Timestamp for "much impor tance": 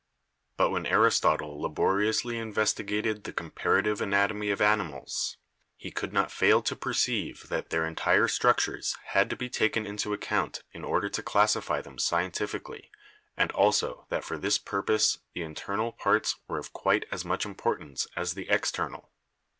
17.23-18.07